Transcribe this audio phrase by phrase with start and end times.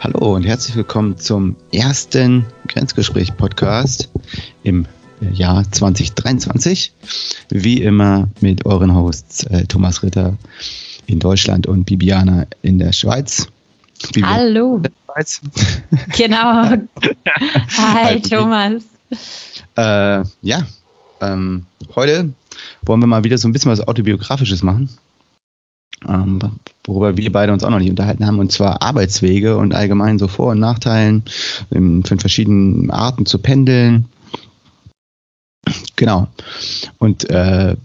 [0.00, 4.08] Hallo und herzlich willkommen zum ersten Grenzgespräch-Podcast
[4.62, 4.86] im
[5.32, 6.92] Jahr 2023.
[7.48, 10.36] Wie immer mit euren Hosts äh, Thomas Ritter
[11.06, 13.48] in Deutschland und Bibiana in der Schweiz.
[14.12, 14.76] Bibiana Hallo.
[14.76, 15.40] In der Schweiz.
[16.16, 16.76] Genau.
[17.76, 18.84] Hi Thomas.
[19.76, 20.62] Äh, ja,
[21.20, 22.32] ähm, heute
[22.82, 24.90] wollen wir mal wieder so ein bisschen was Autobiografisches machen
[26.06, 26.38] ähm,
[26.84, 30.28] worüber wir beide uns auch noch nicht unterhalten haben, und zwar Arbeitswege und allgemein so
[30.28, 31.24] Vor- und Nachteilen
[31.70, 34.06] in, von verschiedenen Arten zu pendeln.
[35.96, 36.28] Genau.
[36.98, 37.76] Und äh,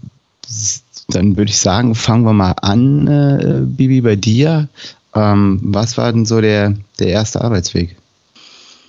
[1.08, 4.68] dann würde ich sagen, fangen wir mal an, äh, Bibi, bei dir.
[5.14, 7.96] Ähm, was war denn so der, der erste Arbeitsweg?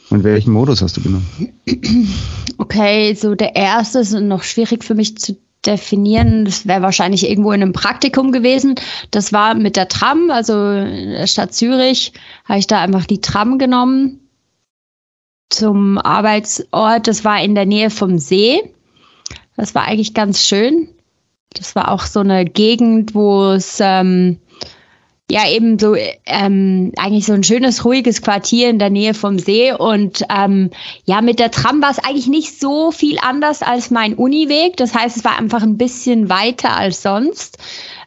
[0.10, 1.28] Und welchen Modus hast du genommen?
[2.58, 5.36] Okay, so der erste ist noch schwierig für mich zu
[5.66, 6.46] definieren.
[6.46, 8.76] Das wäre wahrscheinlich irgendwo in einem Praktikum gewesen.
[9.12, 12.14] Das war mit der Tram, also in der Stadt Zürich,
[12.46, 14.22] habe ich da einfach die Tram genommen
[15.50, 17.08] zum Arbeitsort.
[17.08, 18.62] Das war in der Nähe vom See.
[19.58, 20.90] Das war eigentlich ganz schön.
[21.54, 24.40] Das war auch so eine Gegend, wo es ähm,
[25.30, 25.96] ja eben so
[26.26, 29.74] ähm, eigentlich so ein schönes, ruhiges Quartier in der Nähe vom See.
[29.74, 30.70] Und ähm,
[31.06, 34.78] ja, mit der Tram war es eigentlich nicht so viel anders als mein Uniweg.
[34.78, 37.58] Das heißt, es war einfach ein bisschen weiter als sonst.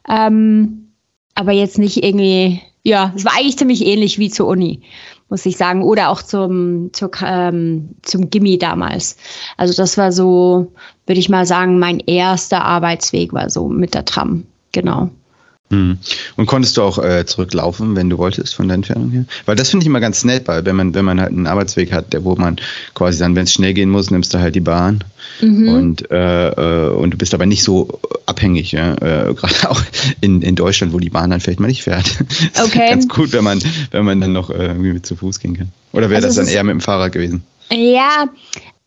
[0.08, 0.92] Ähm,
[1.34, 4.82] aber jetzt nicht irgendwie, ja, es war eigentlich ziemlich ähnlich wie zur Uni,
[5.28, 5.82] muss ich sagen.
[5.82, 9.16] Oder auch zum, zur, ähm, zum Gimmi damals.
[9.56, 10.72] Also das war so,
[11.06, 14.46] würde ich mal sagen, mein erster Arbeitsweg war so mit der Tram.
[14.70, 15.10] Genau.
[15.70, 15.98] Mhm.
[16.36, 19.24] Und konntest du auch äh, zurücklaufen, wenn du wolltest, von der Entfernung her?
[19.44, 21.92] Weil das finde ich immer ganz nett, weil wenn man, wenn man halt einen Arbeitsweg
[21.92, 22.56] hat, der, wo man
[22.94, 25.04] quasi dann, wenn es schnell gehen muss, nimmst du halt die Bahn
[25.40, 25.68] mhm.
[25.68, 28.94] und, äh, äh, und du bist aber nicht so abhängig, ja?
[28.94, 29.82] äh, gerade auch
[30.20, 32.06] in, in Deutschland, wo die Bahn dann vielleicht mal nicht fährt.
[32.54, 32.84] Das okay.
[32.84, 33.60] ist ganz gut, wenn man,
[33.90, 35.68] wenn man dann noch äh, irgendwie mit zu Fuß gehen kann.
[35.92, 37.42] Oder wäre also das dann eher mit dem Fahrrad gewesen?
[37.70, 38.26] Ja,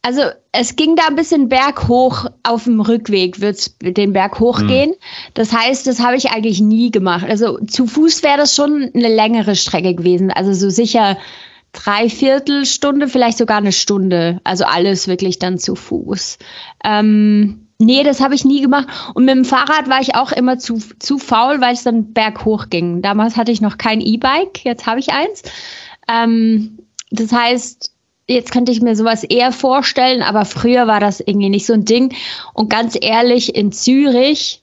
[0.03, 4.91] also es ging da ein bisschen berghoch auf dem Rückweg, wird es den Berg hochgehen.
[4.91, 4.95] Mhm.
[5.35, 7.25] Das heißt, das habe ich eigentlich nie gemacht.
[7.27, 10.31] Also zu Fuß wäre das schon eine längere Strecke gewesen.
[10.31, 11.17] Also so sicher
[11.73, 14.41] dreiviertel Stunde, vielleicht sogar eine Stunde.
[14.43, 16.39] Also alles wirklich dann zu Fuß.
[16.83, 18.87] Ähm, nee, das habe ich nie gemacht.
[19.13, 22.69] Und mit dem Fahrrad war ich auch immer zu, zu faul, weil es dann berghoch
[22.69, 23.03] ging.
[23.03, 25.43] Damals hatte ich noch kein E-Bike, jetzt habe ich eins.
[26.09, 26.79] Ähm,
[27.11, 27.90] das heißt,
[28.31, 31.83] Jetzt könnte ich mir sowas eher vorstellen, aber früher war das irgendwie nicht so ein
[31.83, 32.15] Ding.
[32.53, 34.61] Und ganz ehrlich, in Zürich,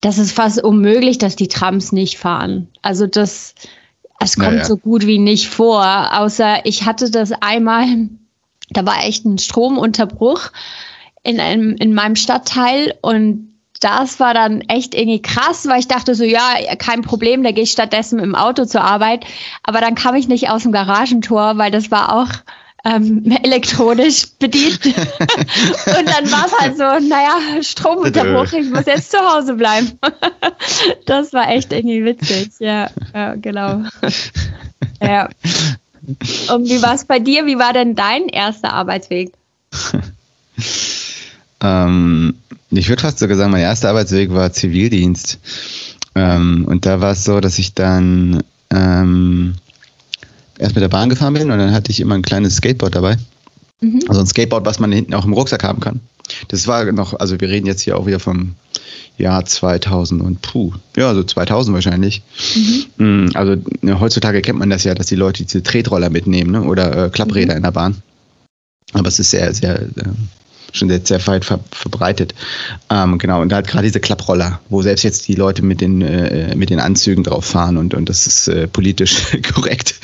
[0.00, 2.68] das ist fast unmöglich, dass die Trams nicht fahren.
[2.80, 3.54] Also das,
[4.20, 4.64] es kommt naja.
[4.64, 6.18] so gut wie nicht vor.
[6.18, 8.08] Außer ich hatte das einmal,
[8.70, 10.50] da war echt ein Stromunterbruch
[11.22, 13.50] in, einem, in meinem Stadtteil und
[13.80, 17.64] das war dann echt irgendwie krass, weil ich dachte so, ja, kein Problem, da gehe
[17.64, 19.26] ich stattdessen im Auto zur Arbeit.
[19.62, 22.30] Aber dann kam ich nicht aus dem Garagentor, weil das war auch
[22.84, 24.84] ähm, elektronisch bedient.
[24.86, 29.92] und dann war es halt so, naja, Stromunterbruch, ich muss jetzt zu Hause bleiben.
[31.06, 33.82] das war echt irgendwie witzig, ja, ja genau.
[35.00, 35.28] ja.
[36.52, 37.46] Und wie war es bei dir?
[37.46, 39.32] Wie war denn dein erster Arbeitsweg?
[41.62, 42.34] ähm,
[42.70, 45.38] ich würde fast sogar sagen, mein erster Arbeitsweg war Zivildienst.
[46.14, 49.54] Ähm, und da war es so, dass ich dann ähm,
[50.58, 53.16] erst mit der Bahn gefahren bin und dann hatte ich immer ein kleines Skateboard dabei.
[53.80, 54.00] Mhm.
[54.08, 56.00] Also ein Skateboard, was man hinten auch im Rucksack haben kann.
[56.48, 58.54] Das war noch, also wir reden jetzt hier auch wieder vom
[59.18, 62.22] Jahr 2000 und puh, ja, so 2000 wahrscheinlich.
[62.54, 63.26] Mhm.
[63.26, 66.62] Mm, also ne, heutzutage kennt man das ja, dass die Leute diese Tretroller mitnehmen ne?
[66.62, 67.58] oder äh, Klappräder mhm.
[67.58, 68.02] in der Bahn.
[68.92, 69.88] Aber es ist sehr, sehr, äh,
[70.74, 72.34] schon sehr, sehr weit ver verbreitet.
[72.90, 76.02] Ähm, genau, und da hat gerade diese Klapproller, wo selbst jetzt die Leute mit den,
[76.02, 79.94] äh, mit den Anzügen drauf fahren und, und das ist äh, politisch korrekt.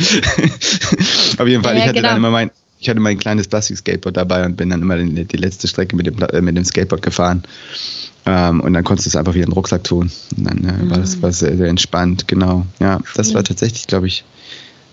[1.39, 2.09] Auf jeden Fall, ja, ich hatte genau.
[2.09, 5.37] dann immer mein, ich hatte mein kleines Plastik-Skateboard dabei und bin dann immer die, die
[5.37, 7.43] letzte Strecke mit dem, äh, mit dem Skateboard gefahren.
[8.27, 10.11] Ähm, und dann konntest du es einfach wieder in den Rucksack tun.
[10.37, 10.91] Und dann äh, mhm.
[10.91, 12.67] war das war sehr, sehr entspannt, genau.
[12.79, 14.25] Ja, das war tatsächlich, glaube ich,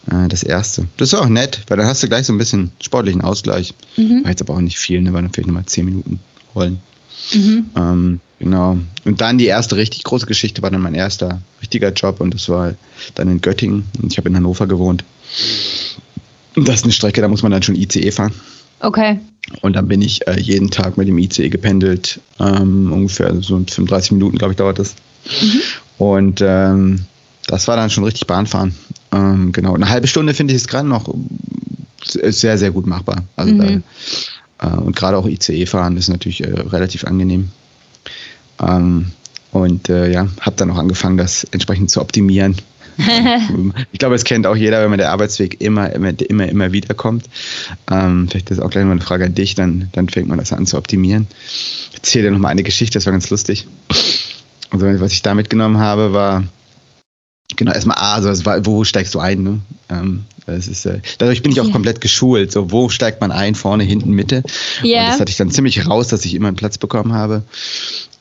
[0.07, 0.87] das erste.
[0.97, 3.73] Das ist auch nett, weil dann hast du gleich so ein bisschen sportlichen Ausgleich.
[3.97, 4.23] Mhm.
[4.23, 5.13] War jetzt aber auch nicht viel, ne?
[5.13, 6.19] War dann vielleicht nochmal zehn Minuten
[6.55, 6.79] rollen.
[7.33, 7.65] Mhm.
[7.75, 8.77] Ähm, genau.
[9.03, 12.47] Und dann die erste richtig große Geschichte war dann mein erster richtiger Job und das
[12.47, 12.75] war
[13.15, 13.85] dann in Göttingen.
[14.01, 15.03] Und ich habe in Hannover gewohnt.
[16.55, 18.33] Und das ist eine Strecke, da muss man dann schon ICE fahren.
[18.79, 19.19] Okay.
[19.61, 22.19] Und dann bin ich äh, jeden Tag mit dem ICE gependelt.
[22.39, 24.95] Ähm, ungefähr so 35 Minuten, glaube ich, dauert das.
[25.41, 25.61] Mhm.
[25.97, 27.05] Und ähm,
[27.47, 28.75] das war dann schon richtig Bahnfahren.
[29.11, 31.13] Ähm, genau, eine halbe Stunde finde ich es gerade noch
[32.03, 33.23] sehr, sehr gut machbar.
[33.35, 33.83] Also mhm.
[34.59, 37.49] da, äh, und gerade auch ICE fahren ist natürlich äh, relativ angenehm.
[38.61, 39.11] Ähm,
[39.51, 42.55] und äh, ja, habe dann auch angefangen, das entsprechend zu optimieren.
[43.91, 46.95] ich glaube, es kennt auch jeder, wenn man der Arbeitsweg immer, immer, immer, immer wieder
[46.95, 47.25] kommt.
[47.91, 50.51] Ähm, vielleicht ist auch gleich mal eine Frage an dich, dann, dann fängt man das
[50.51, 51.27] an zu optimieren.
[51.47, 53.67] Ich erzähle dir nochmal eine Geschichte, das war ganz lustig.
[54.71, 56.43] Also, was ich da mitgenommen habe, war,
[57.57, 59.43] Genau, erstmal A, also war, wo steigst du ein?
[59.43, 59.59] Ne?
[59.89, 61.71] Ähm, das ist, äh, dadurch bin ich auch ja.
[61.71, 62.51] komplett geschult.
[62.51, 63.55] So, wo steigt man ein?
[63.55, 64.43] Vorne, hinten, Mitte.
[64.83, 65.01] Ja.
[65.01, 67.43] Und das hatte ich dann ziemlich raus, dass ich immer einen Platz bekommen habe.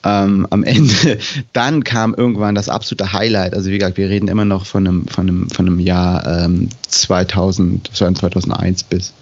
[0.02, 1.18] Ähm, am Ende,
[1.52, 3.54] dann kam irgendwann das absolute Highlight.
[3.54, 6.70] Also wie gesagt, wir reden immer noch von einem, von einem, von einem Jahr ähm,
[6.88, 9.12] 2000, 2001 bis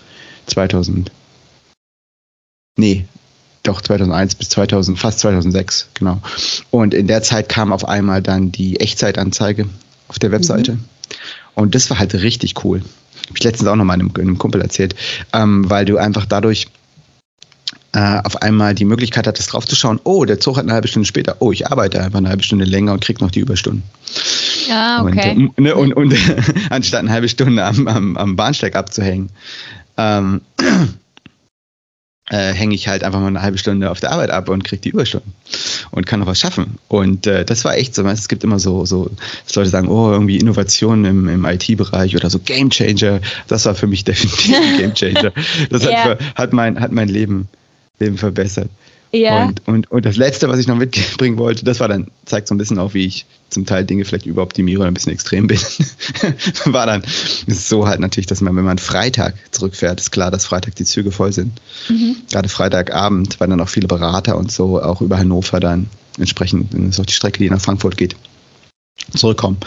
[0.47, 1.11] 2000.
[2.77, 3.05] Nee,
[3.65, 6.21] doch 2001 bis 2000, fast 2006, genau.
[6.71, 9.67] Und in der Zeit kam auf einmal dann die Echtzeitanzeige
[10.09, 10.73] auf der Webseite.
[10.73, 10.85] Mhm.
[11.55, 12.81] Und das war halt richtig cool.
[12.81, 14.95] Habe ich letztens auch noch mal einem, einem Kumpel erzählt,
[15.33, 16.67] ähm, weil du einfach dadurch
[17.95, 21.37] äh, auf einmal die Möglichkeit hattest, draufzuschauen, oh, der Zug hat eine halbe Stunde später,
[21.39, 23.85] oh, ich arbeite einfach eine halbe Stunde länger und krieg noch die Überstunden.
[24.69, 25.33] Ja, okay.
[25.37, 26.15] Und, ne, und, und
[26.71, 29.31] anstatt eine halbe Stunde am, am, am Bahnsteig abzuhängen.
[29.97, 30.41] Ähm,
[32.31, 34.81] äh, hänge ich halt einfach mal eine halbe Stunde auf der Arbeit ab und kriege
[34.81, 35.33] die Überstunden
[35.91, 36.79] und kann noch was schaffen.
[36.89, 38.07] Und äh, das war echt so.
[38.07, 39.11] Es gibt immer so, so
[39.45, 43.21] dass Leute sagen, oh, irgendwie Innovation im, im IT-Bereich oder so Game Changer.
[43.49, 45.33] Das war für mich definitiv ein Game Changer.
[45.69, 46.05] Das ja.
[46.05, 47.49] hat, hat, mein, hat mein Leben,
[47.99, 48.71] Leben verbessert.
[49.15, 49.47] Ja.
[49.47, 52.55] Und, und, und das Letzte, was ich noch mitbringen wollte, das war dann, zeigt so
[52.55, 55.59] ein bisschen auch, wie ich zum Teil Dinge vielleicht überoptimiere oder ein bisschen extrem bin.
[56.65, 57.03] war dann,
[57.47, 60.85] ist so halt natürlich, dass man, wenn man Freitag zurückfährt, ist klar, dass Freitag die
[60.85, 61.61] Züge voll sind.
[61.89, 62.17] Mhm.
[62.31, 65.89] Gerade Freitagabend, weil dann auch viele Berater und so auch über Hannover dann
[66.19, 68.17] entsprechend, das ist auch die Strecke, die nach Frankfurt geht,
[69.17, 69.59] zurückkommen.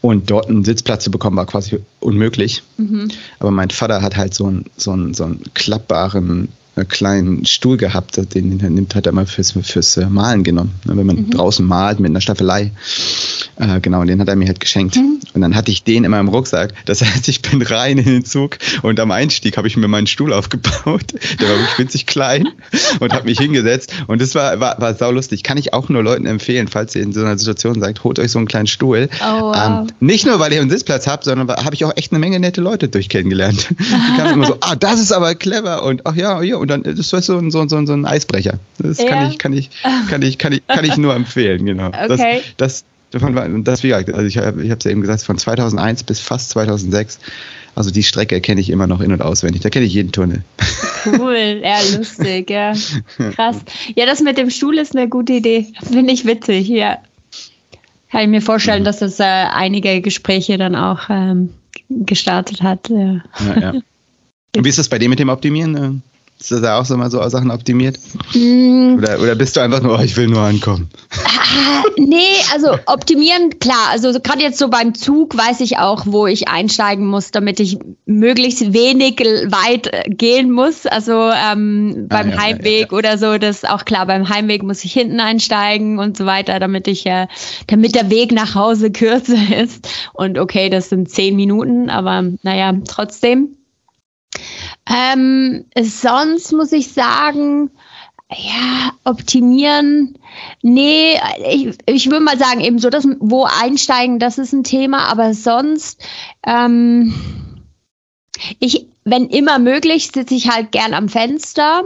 [0.00, 2.62] Und dort einen Sitzplatz zu bekommen, war quasi unmöglich.
[2.78, 3.08] Mhm.
[3.38, 6.48] Aber mein Vater hat halt so einen, so einen, so einen klappbaren
[6.84, 10.74] kleinen Stuhl gehabt, den, den nimmt hat er mal fürs, fürs äh, Malen genommen.
[10.84, 11.30] Ne, wenn man mhm.
[11.30, 12.72] draußen malt mit einer Staffelei.
[13.56, 14.96] Äh, genau, den hat er mir halt geschenkt.
[14.96, 15.20] Mhm.
[15.32, 16.74] Und dann hatte ich den in meinem Rucksack.
[16.84, 20.06] Das heißt, ich bin rein in den Zug und am Einstieg habe ich mir meinen
[20.06, 21.14] Stuhl aufgebaut.
[21.40, 22.48] Der war wirklich winzig klein
[23.00, 23.92] und habe mich hingesetzt.
[24.06, 25.42] Und das war, war, war saulustig.
[25.42, 28.30] Kann ich auch nur Leuten empfehlen, falls ihr in so einer Situation sagt, holt euch
[28.30, 29.08] so einen kleinen Stuhl.
[29.20, 29.56] Oh, wow.
[29.56, 32.38] ähm, nicht nur, weil ihr einen Sitzplatz habt, sondern habe ich auch echt eine Menge
[32.40, 33.68] nette Leute durch kennengelernt.
[33.78, 36.96] Die kamen immer so, ah, das ist aber clever und ach ja, ja, und dann
[36.96, 38.58] das ist so ein, so, so, so ein Eisbrecher.
[38.78, 39.06] Das ja.
[39.06, 39.70] kann, ich, kann, ich,
[40.10, 41.88] kann, ich, kann, ich, kann ich nur empfehlen, genau.
[41.88, 42.42] Okay.
[42.56, 45.38] Das, das, davon, das wie gesagt, also ich habe ich es ja eben gesagt, von
[45.38, 47.18] 2001 bis fast 2006.
[47.74, 49.60] Also die Strecke kenne ich immer noch in- und auswendig.
[49.60, 50.42] Da kenne ich jeden Tunnel.
[51.04, 52.72] Cool, ja, lustig, ja.
[53.34, 53.58] Krass.
[53.94, 55.66] Ja, das mit dem Stuhl ist eine gute Idee.
[55.82, 56.98] Finde ich witzig, ja.
[58.10, 61.52] Kann ich mir vorstellen, dass das äh, einige Gespräche dann auch ähm,
[61.90, 62.88] gestartet hat.
[62.88, 63.22] Ja.
[63.40, 63.72] Ja, ja.
[64.56, 66.02] Und wie ist das bei dir mit dem Optimieren?
[66.38, 67.98] Ist das auch so mal so Sachen optimiert?
[68.34, 68.96] Mm.
[68.98, 70.90] Oder, oder bist du einfach nur, oh, ich will nur ankommen?
[71.10, 72.18] Ah, nee,
[72.52, 73.88] also optimieren, klar.
[73.90, 77.78] Also gerade jetzt so beim Zug weiß ich auch, wo ich einsteigen muss, damit ich
[78.04, 80.84] möglichst wenig weit äh, gehen muss.
[80.84, 82.98] Also ähm, beim ah, ja, Heimweg ja, ja.
[82.98, 84.04] oder so, das ist auch klar.
[84.04, 87.28] Beim Heimweg muss ich hinten einsteigen und so weiter, damit ich, äh,
[87.66, 89.88] damit der Weg nach Hause kürzer ist.
[90.12, 93.56] Und okay, das sind zehn Minuten, aber naja, trotzdem.
[94.88, 97.70] Ähm, sonst muss ich sagen,
[98.30, 100.18] ja, optimieren.
[100.62, 101.18] Nee,
[101.48, 105.32] ich, ich würde mal sagen, eben so, dass wo einsteigen, das ist ein Thema, aber
[105.34, 106.04] sonst,
[106.44, 107.14] ähm,
[108.58, 111.82] ich, wenn immer möglich, sitze ich halt gern am Fenster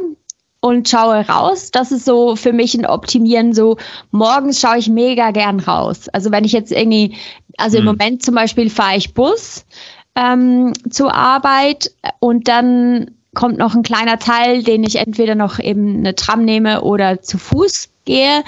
[0.60, 1.70] und schaue raus.
[1.70, 3.54] Das ist so für mich ein Optimieren.
[3.54, 3.76] So
[4.10, 6.08] morgens schaue ich mega gern raus.
[6.08, 7.16] Also wenn ich jetzt irgendwie,
[7.56, 7.96] also im hm.
[7.96, 9.64] Moment zum Beispiel fahre ich Bus
[10.14, 15.98] ähm, zur Arbeit und dann kommt noch ein kleiner Teil, den ich entweder noch eben
[15.98, 18.42] eine Tram nehme oder zu Fuß gehe.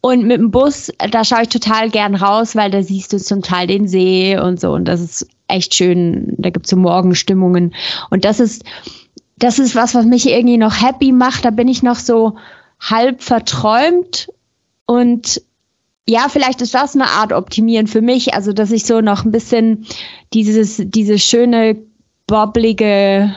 [0.00, 3.42] Und mit dem Bus, da schaue ich total gern raus, weil da siehst du zum
[3.42, 4.72] Teil den See und so.
[4.72, 6.34] Und das ist echt schön.
[6.38, 7.74] Da gibt es so Morgenstimmungen.
[8.10, 8.64] Und das ist,
[9.36, 11.44] das ist was, was mich irgendwie noch happy macht.
[11.44, 12.36] Da bin ich noch so
[12.78, 14.28] halb verträumt
[14.86, 15.42] und
[16.08, 19.30] ja, vielleicht ist das eine Art Optimieren für mich, also dass ich so noch ein
[19.30, 19.86] bisschen
[20.32, 21.76] dieses, diese schöne,
[22.26, 23.34] bobblige,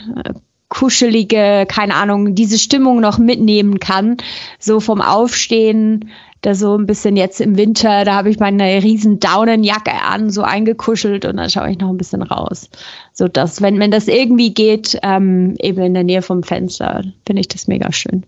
[0.70, 4.18] kuschelige, keine Ahnung, diese Stimmung noch mitnehmen kann.
[4.60, 6.10] So vom Aufstehen,
[6.42, 10.42] da so ein bisschen jetzt im Winter, da habe ich meine riesen Daunenjacke an, so
[10.42, 12.70] eingekuschelt und dann schaue ich noch ein bisschen raus.
[13.14, 17.40] So dass, wenn, wenn das irgendwie geht, ähm, eben in der Nähe vom Fenster, finde
[17.40, 18.26] ich das mega schön.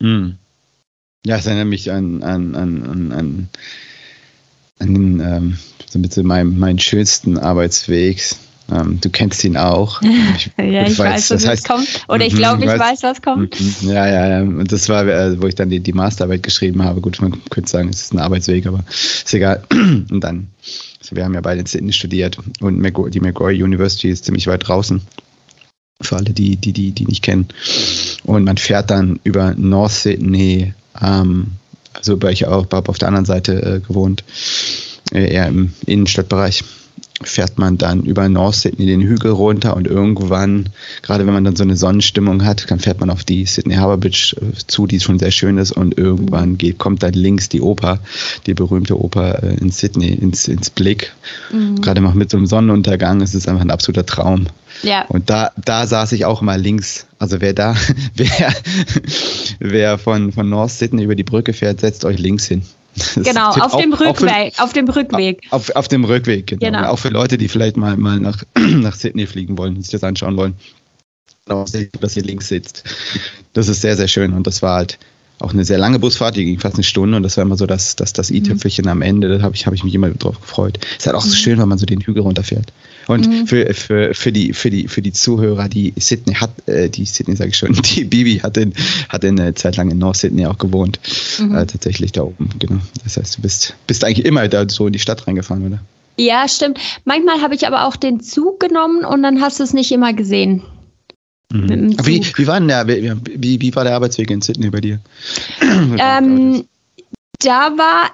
[0.00, 0.38] Mm.
[1.26, 3.48] Ja, es erinnert mich an, an, an, an, an,
[4.78, 8.22] an ähm, so mit so meinem, meinen schönsten Arbeitsweg.
[8.70, 10.00] Ähm, du kennst ihn auch.
[10.36, 11.86] Ich, ja, ich weiß, weiß was heißt, kommt.
[12.08, 13.58] Oder ich mhm, glaube, ich weiß, weiß, was kommt.
[13.60, 14.40] Mhm, ja, ja, ja.
[14.42, 17.00] Und das war, äh, wo ich dann die, die Masterarbeit geschrieben habe.
[17.00, 19.62] Gut, man könnte sagen, es ist ein Arbeitsweg, aber ist egal.
[19.70, 20.48] Und dann,
[21.00, 22.82] also wir haben ja beide in Sydney studiert und
[23.14, 25.02] die Macquarie University ist ziemlich weit draußen.
[26.00, 27.48] Für alle, die, die, die, die nicht kennen.
[28.24, 30.72] Und man fährt dann über North Sydney,
[31.02, 31.52] ähm,
[31.92, 34.24] also bei ich auch auf der anderen Seite äh, gewohnt,
[35.12, 36.64] äh, eher im Innenstadtbereich
[37.22, 40.68] fährt man dann über North Sydney den Hügel runter und irgendwann,
[41.02, 43.98] gerade wenn man dann so eine Sonnenstimmung hat, dann fährt man auf die Sydney Harbour
[43.98, 47.60] Bridge äh, zu, die schon sehr schön ist und irgendwann geht, kommt dann links die
[47.60, 48.00] Oper,
[48.46, 51.12] die berühmte Oper äh, in Sydney ins, ins Blick.
[51.52, 51.80] Mhm.
[51.80, 54.48] Gerade mal mit so einem Sonnenuntergang ist es einfach ein absoluter Traum.
[54.82, 55.04] Ja.
[55.06, 57.06] Und da, da saß ich auch mal links.
[57.20, 57.76] Also wer da,
[58.16, 58.52] wer,
[59.60, 62.62] wer von, von North Sydney über die Brücke fährt, setzt euch links hin.
[63.16, 64.54] Genau, auf dem Rückweg.
[64.58, 65.46] Auf dem Rückweg.
[65.50, 66.64] Auf, auf dem Rückweg, genau.
[66.64, 66.88] genau.
[66.88, 70.36] Auch für Leute, die vielleicht mal, mal nach, nach Sydney fliegen wollen, sich das anschauen
[70.36, 70.54] wollen.
[71.46, 72.84] Dass ihr links sitzt.
[73.52, 74.32] Das ist sehr, sehr schön.
[74.32, 74.98] Und das war halt
[75.40, 77.66] auch eine sehr lange Busfahrt, die ging fast eine Stunde und das war immer so
[77.66, 78.90] das, das, das i-Tüpfelchen mhm.
[78.90, 79.38] am Ende.
[79.38, 80.78] Da habe ich, hab ich mich immer drauf gefreut.
[80.96, 81.38] Ist halt auch so mhm.
[81.38, 82.72] schön, wenn man so den Hügel runterfährt.
[83.08, 83.46] Und mhm.
[83.46, 87.36] für, für, für, die, für, die, für die Zuhörer, die Sydney hat, äh, die Sydney
[87.36, 88.72] sage ich schon, die Bibi hat in,
[89.08, 91.00] hat in eine Zeit lang in North Sydney auch gewohnt.
[91.38, 91.54] Mhm.
[91.54, 92.80] Äh, tatsächlich da oben, genau.
[93.02, 95.80] Das heißt, du bist, bist eigentlich immer da so in die Stadt reingefahren, oder?
[96.16, 96.78] Ja, stimmt.
[97.04, 100.12] Manchmal habe ich aber auch den Zug genommen und dann hast du es nicht immer
[100.12, 100.62] gesehen.
[101.54, 101.96] Mhm.
[102.04, 104.98] Wie, wie, war der, wie, wie war der Arbeitsweg in Sydney bei dir?
[105.60, 106.64] ähm,
[107.38, 108.10] da war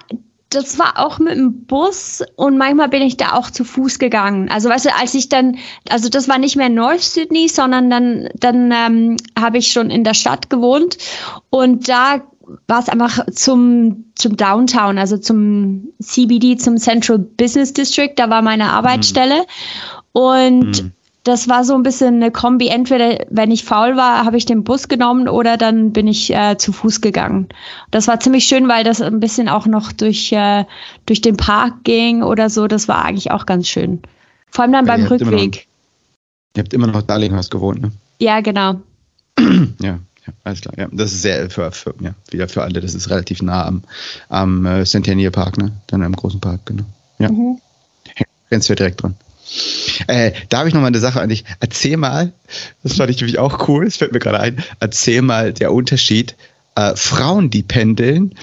[0.49, 4.49] das war auch mit dem Bus und manchmal bin ich da auch zu Fuß gegangen.
[4.49, 5.57] Also weißt du, als ich dann,
[5.89, 10.03] also das war nicht mehr North Sydney, sondern dann, dann ähm, habe ich schon in
[10.03, 10.97] der Stadt gewohnt
[11.51, 12.21] und da
[12.67, 18.41] war es einfach zum, zum Downtown, also zum CBD, zum Central Business District, da war
[18.41, 19.37] meine Arbeitsstelle.
[19.37, 20.21] Mhm.
[20.21, 20.91] Und mhm
[21.23, 22.67] das war so ein bisschen eine Kombi.
[22.67, 26.57] Entweder, wenn ich faul war, habe ich den Bus genommen oder dann bin ich äh,
[26.57, 27.49] zu Fuß gegangen.
[27.91, 30.65] Das war ziemlich schön, weil das ein bisschen auch noch durch, äh,
[31.05, 32.67] durch den Park ging oder so.
[32.67, 34.01] Das war eigentlich auch ganz schön.
[34.49, 35.55] Vor allem dann ja, beim Rückweg.
[35.55, 37.91] Noch, ihr habt immer noch Darlinghaus gewohnt, ne?
[38.19, 38.81] Ja, genau.
[39.79, 39.99] ja.
[40.27, 40.73] Ja, alles klar.
[40.77, 42.79] Ja, das ist sehr für, für, ja, wieder für alle.
[42.79, 43.83] Das ist relativ nah am,
[44.29, 45.71] am äh, Centennial Park, ne?
[45.87, 46.83] Dann im großen Park, genau.
[47.17, 47.31] Ja.
[47.31, 47.59] Mhm.
[48.49, 49.15] Grenzt direkt dran.
[50.07, 51.43] Äh, da habe ich noch mal eine Sache an dich.
[51.59, 52.33] Erzähl mal,
[52.83, 56.35] das fand ich nämlich auch cool, das fällt mir gerade ein, erzähl mal der Unterschied
[56.75, 58.35] äh, Frauen, die pendeln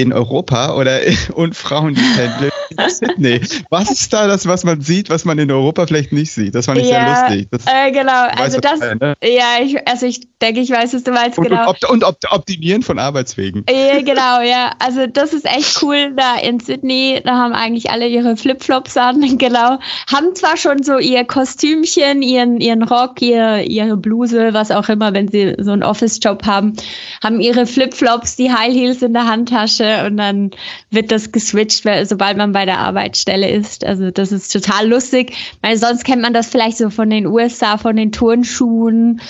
[0.00, 1.00] in Europa oder
[1.34, 3.40] und Frauen, die pendeln in Sydney.
[3.70, 6.54] Was ist da das, was man sieht, was man in Europa vielleicht nicht sieht?
[6.54, 7.48] Das fand ich ja, sehr lustig.
[7.50, 9.16] Das, äh, genau, also das, ein, ne?
[9.22, 11.70] ja, ich, also ich denke, ich weiß, was du meinst, und, genau.
[11.70, 13.64] Und, und, und Optimieren von Arbeitswegen.
[13.68, 14.72] Ja, genau, ja.
[14.78, 17.20] Also das ist echt cool da in Sydney.
[17.24, 19.78] Da haben eigentlich alle ihre Flipflops an, genau.
[20.12, 25.12] Haben zwar schon so ihr Kostümchen, ihren, ihren Rock, ihr, ihre Bluse, was auch immer,
[25.12, 26.74] wenn sie so einen Office-Job haben,
[27.22, 30.50] haben ihre Flipflops, die High Heels in der Handtasche und dann
[30.90, 33.84] wird das geswitcht, sobald man bei der Arbeitsstelle ist.
[33.84, 37.78] Also das ist total lustig, weil sonst kennt man das vielleicht so von den USA,
[37.78, 39.20] von den Turnschuhen.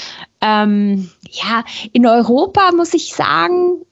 [0.41, 3.83] Ähm, ja, in Europa muss ich sagen,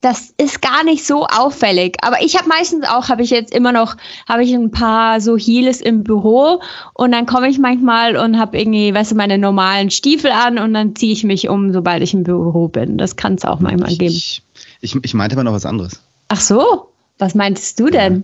[0.00, 1.96] das ist gar nicht so auffällig.
[2.02, 3.96] Aber ich habe meistens auch, habe ich jetzt immer noch,
[4.28, 6.62] habe ich ein paar so Heels im Büro
[6.94, 10.74] und dann komme ich manchmal und habe irgendwie, weißt du, meine normalen Stiefel an und
[10.74, 12.96] dann ziehe ich mich um, sobald ich im Büro bin.
[12.96, 14.14] Das kann es auch manchmal geben.
[14.14, 14.42] Ich,
[14.80, 16.00] ich, ich meinte aber noch was anderes.
[16.28, 18.22] Ach so, was meintest du denn?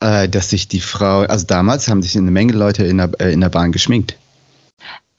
[0.00, 3.32] Äh, dass sich die Frau, also damals haben sich eine Menge Leute in der, äh,
[3.32, 4.16] in der Bahn geschminkt.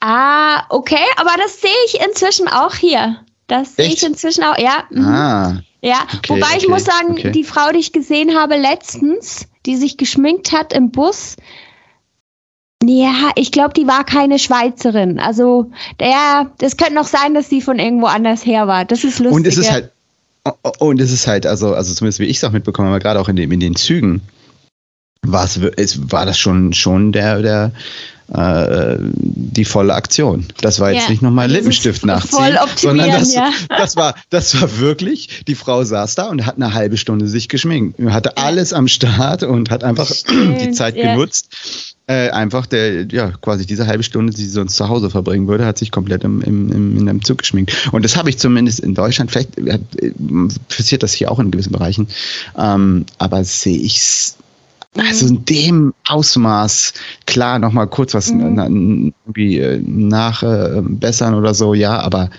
[0.00, 3.16] Ah, okay, aber das sehe ich inzwischen auch hier.
[3.46, 4.84] Das sehe ich inzwischen auch, ja.
[4.90, 5.04] Mhm.
[5.04, 5.62] Ah.
[5.82, 7.30] Ja, okay, wobei ich okay, muss sagen, okay.
[7.30, 11.36] die Frau, die ich gesehen habe letztens, die sich geschminkt hat im Bus,
[12.82, 15.18] ja, ich glaube, die war keine Schweizerin.
[15.18, 15.70] Also,
[16.00, 18.84] der, das könnte noch sein, dass sie von irgendwo anders her war.
[18.84, 19.36] Das ist lustig.
[19.36, 19.90] Und es ist halt,
[20.78, 23.28] und es ist halt, also, also zumindest wie ich es auch mitbekommen habe, gerade auch
[23.28, 24.20] in, dem, in den Zügen,
[25.22, 27.72] war, es, war das schon, schon der, der,
[28.32, 30.46] äh, die volle Aktion.
[30.60, 33.50] Das war jetzt ja, nicht nochmal Lippenstift nachziehen, sondern das, ja.
[33.68, 37.48] das, war, das war wirklich, die Frau saß da und hat eine halbe Stunde sich
[37.48, 38.00] geschminkt.
[38.00, 41.12] Hatte alles am Start und hat einfach Stimmt, die Zeit ja.
[41.12, 41.94] genutzt.
[42.06, 45.64] Äh, einfach der, ja, quasi diese halbe Stunde, die sie sonst zu Hause verbringen würde,
[45.64, 47.88] hat sich komplett im, im, im, in einem Zug geschminkt.
[47.92, 49.78] Und das habe ich zumindest in Deutschland, vielleicht äh,
[50.68, 52.08] passiert das hier auch in gewissen Bereichen,
[52.58, 54.36] ähm, aber sehe ich es
[54.96, 56.94] also in dem Ausmaß,
[57.26, 59.12] klar, nochmal kurz was mhm.
[59.26, 62.30] irgendwie äh, nachbessern äh, oder so, ja, aber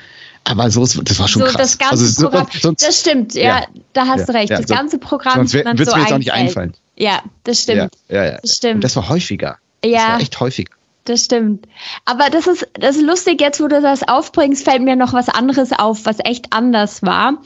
[0.48, 1.58] aber so ist, das war schon so, krass.
[1.58, 4.50] Das ganze also, Programm, sonst, das stimmt, ja, ja, da hast ja, du recht.
[4.52, 6.74] Ja, das ganze Programm sonst wird es so mir jetzt auch nicht einfallen.
[6.96, 7.96] Ja, das stimmt.
[8.10, 8.38] Ja, ja, ja.
[8.42, 8.76] Das stimmt.
[8.76, 9.58] Und das war häufiger.
[9.84, 9.92] Ja.
[9.92, 10.70] Das war echt häufig.
[11.06, 11.68] Das stimmt.
[12.06, 15.30] Aber das ist, das ist lustig, jetzt wo du das aufbringst, fällt mir noch was
[15.30, 17.42] anderes auf, was echt anders war.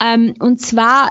[0.00, 1.10] Ähm, und zwar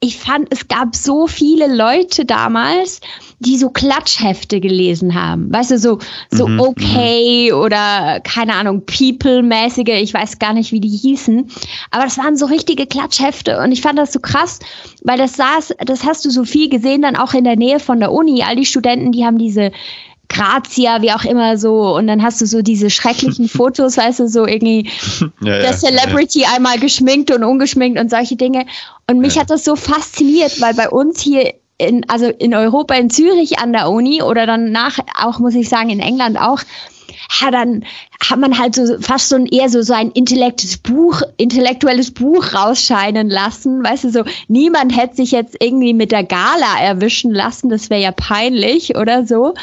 [0.00, 3.00] ich fand, es gab so viele Leute damals,
[3.38, 5.50] die so Klatschhefte gelesen haben.
[5.50, 5.98] Weißt du, so,
[6.30, 7.58] so mhm, okay mhm.
[7.58, 11.50] oder keine Ahnung, People-mäßige, ich weiß gar nicht, wie die hießen.
[11.90, 14.58] Aber das waren so richtige Klatschhefte und ich fand das so krass,
[15.02, 17.98] weil das saß, das hast du so viel gesehen, dann auch in der Nähe von
[17.98, 18.42] der Uni.
[18.42, 19.72] All die Studenten, die haben diese
[20.28, 21.96] Grazia, wie auch immer so.
[21.96, 24.90] Und dann hast du so diese schrecklichen Fotos, weißt du, so irgendwie
[25.40, 26.48] ja, der Celebrity ja.
[26.54, 28.66] einmal geschminkt und ungeschminkt und solche Dinge.
[29.08, 29.42] Und mich ja.
[29.42, 33.72] hat das so fasziniert, weil bei uns hier in, also in Europa, in Zürich an
[33.72, 36.60] der Uni oder dann nach, auch muss ich sagen, in England auch,
[37.40, 37.84] ja, dann
[38.20, 42.54] hat man halt so fast so ein eher so, so ein intellektuelles Buch, intellektuelles Buch
[42.54, 43.84] rausscheinen lassen.
[43.84, 48.02] Weißt du, so niemand hätte sich jetzt irgendwie mit der Gala erwischen lassen, das wäre
[48.02, 49.54] ja peinlich oder so.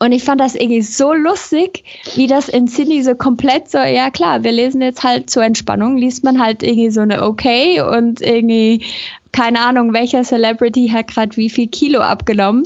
[0.00, 4.10] Und ich fand das irgendwie so lustig, wie das in Sydney so komplett so, ja
[4.10, 8.20] klar, wir lesen jetzt halt zur Entspannung, liest man halt irgendwie so eine Okay und
[8.20, 8.84] irgendwie,
[9.32, 12.64] keine Ahnung, welcher Celebrity hat gerade wie viel Kilo abgenommen.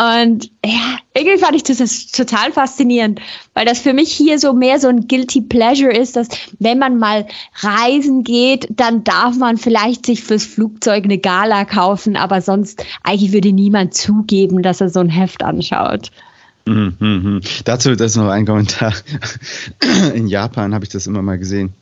[0.00, 3.20] Und ja, irgendwie fand ich das total faszinierend,
[3.52, 6.28] weil das für mich hier so mehr so ein Guilty Pleasure ist, dass
[6.58, 7.26] wenn man mal
[7.56, 13.32] reisen geht, dann darf man vielleicht sich fürs Flugzeug eine Gala kaufen, aber sonst eigentlich
[13.34, 16.10] würde niemand zugeben, dass er so ein Heft anschaut.
[16.66, 17.40] Mhm, mhm.
[17.64, 18.94] Dazu das ist noch ein Kommentar.
[20.14, 21.72] In Japan habe ich das immer mal gesehen.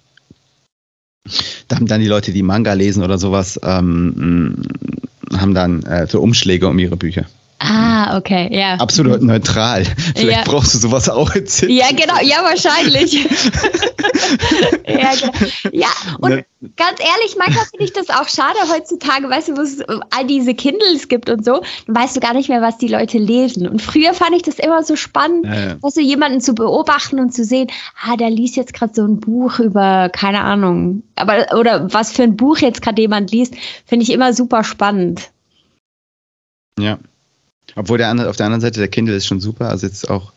[1.69, 4.63] Da haben dann die Leute, die Manga lesen oder sowas, ähm,
[5.33, 7.27] haben dann äh, so Umschläge um ihre Bücher.
[7.61, 8.75] Ah, okay, ja.
[8.75, 9.85] Absolut neutral.
[10.15, 10.53] Vielleicht ja.
[10.53, 13.15] brauchst du sowas auch in Ja, genau, ja, wahrscheinlich.
[14.87, 15.33] ja, genau.
[15.73, 15.89] ja,
[16.21, 16.45] und ne.
[16.77, 20.55] ganz ehrlich, manchmal finde ich das auch schade heutzutage, weißt du, wo es all diese
[20.55, 23.67] Kindles gibt und so, dann weißt du gar nicht mehr, was die Leute lesen.
[23.67, 25.83] Und früher fand ich das immer so spannend, ja, ja.
[25.83, 27.69] weißt du, jemanden zu beobachten und zu sehen,
[28.07, 32.23] ah, der liest jetzt gerade so ein Buch über, keine Ahnung, aber, oder was für
[32.23, 35.31] ein Buch jetzt gerade jemand liest, finde ich immer super spannend.
[36.79, 36.99] Ja.
[37.77, 39.69] Obwohl der andere, auf der anderen Seite der Kindle ist schon super.
[39.69, 40.33] Also jetzt auch,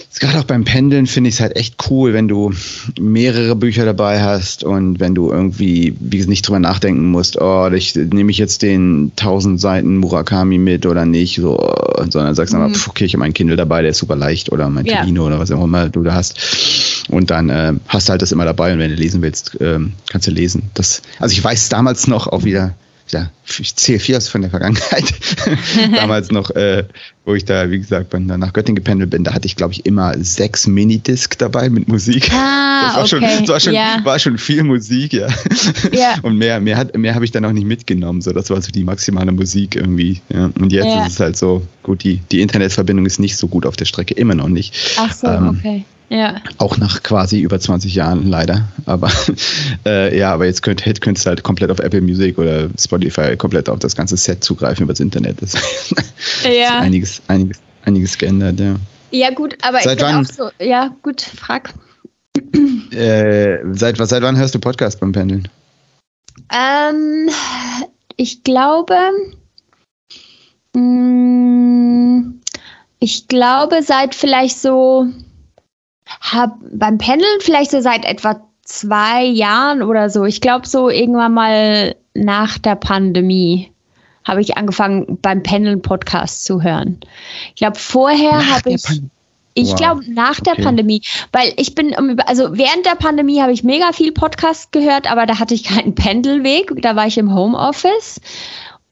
[0.00, 2.52] jetzt gerade auch beim Pendeln finde ich es halt echt cool, wenn du
[2.98, 7.68] mehrere Bücher dabei hast und wenn du irgendwie, wie gesagt, nicht drüber nachdenken musst, oh,
[7.72, 11.56] ich, nehme ich jetzt den 1000 Seiten Murakami mit oder nicht, so,
[12.08, 12.62] sondern sagst mhm.
[12.62, 15.04] einfach, pf, okay, ich habe meinen Kindle dabei, der ist super leicht oder mein ja.
[15.04, 17.04] oder was auch immer du da hast.
[17.08, 19.78] Und dann äh, hast du halt das immer dabei und wenn du lesen willst, äh,
[20.10, 20.70] kannst du lesen.
[20.74, 22.74] Das, also ich weiß damals noch auch wieder,
[23.08, 25.04] ja, ich zähle viel aus von der Vergangenheit.
[25.94, 26.84] Damals noch, äh,
[27.24, 29.84] wo ich da, wie gesagt, bin, nach Göttingen gependelt bin, da hatte ich, glaube ich,
[29.84, 32.30] immer sechs Minidisc dabei mit Musik.
[32.32, 33.08] Ah, das war, okay.
[33.08, 34.00] schon, das war, schon, ja.
[34.02, 35.28] war schon viel Musik, ja.
[35.92, 36.16] ja.
[36.22, 38.22] Und mehr, mehr, hat, mehr habe ich dann auch nicht mitgenommen.
[38.22, 40.20] So, das war so die maximale Musik irgendwie.
[40.30, 40.50] Ja.
[40.58, 41.06] Und jetzt ja.
[41.06, 44.14] ist es halt so, gut, die, die Internetverbindung ist nicht so gut auf der Strecke,
[44.14, 44.74] immer noch nicht.
[44.98, 45.84] Ach so, ähm, okay.
[46.10, 46.40] Ja.
[46.58, 48.68] Auch nach quasi über 20 Jahren leider.
[48.86, 49.10] Aber
[49.86, 53.68] äh, ja, aber jetzt könnt, könntest du halt komplett auf Apple Music oder Spotify komplett
[53.68, 55.40] auf das ganze Set zugreifen über das Internet.
[55.40, 55.54] Das
[56.44, 56.78] ja.
[56.78, 58.76] einiges, einiges, einiges geändert, ja.
[59.10, 60.50] Ja, gut, aber seit ich bin wann, auch so.
[60.58, 61.72] Ja, gut, frag.
[62.90, 65.48] Äh, seit, seit wann hörst du Podcast beim Pendeln?
[66.52, 67.28] Ähm,
[68.16, 68.94] ich glaube,
[70.74, 72.40] mh, mm,
[73.00, 75.08] ich glaube, seit vielleicht so
[76.20, 80.24] hab beim Pendeln vielleicht so seit etwa zwei Jahren oder so.
[80.24, 83.70] Ich glaube so irgendwann mal nach der Pandemie
[84.24, 86.98] habe ich angefangen beim Pendeln Podcast zu hören.
[87.48, 88.84] Ich glaube vorher habe ich
[89.56, 89.76] ich wow.
[89.76, 90.62] glaube nach der okay.
[90.62, 91.94] Pandemie, weil ich bin
[92.26, 95.94] also während der Pandemie habe ich mega viel Podcast gehört, aber da hatte ich keinen
[95.94, 98.20] Pendelweg, da war ich im Homeoffice